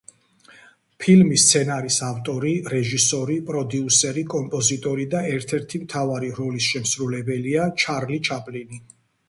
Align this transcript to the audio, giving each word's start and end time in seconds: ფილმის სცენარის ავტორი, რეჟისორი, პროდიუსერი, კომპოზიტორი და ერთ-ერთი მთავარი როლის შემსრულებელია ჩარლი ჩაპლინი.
ფილმის 1.01 1.43
სცენარის 1.47 1.97
ავტორი, 2.07 2.53
რეჟისორი, 2.73 3.37
პროდიუსერი, 3.51 4.25
კომპოზიტორი 4.37 5.07
და 5.13 5.23
ერთ-ერთი 5.37 5.83
მთავარი 5.85 6.33
როლის 6.41 6.73
შემსრულებელია 6.73 7.71
ჩარლი 7.85 8.23
ჩაპლინი. 8.31 8.85